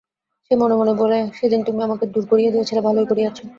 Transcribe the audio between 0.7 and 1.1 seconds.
মনে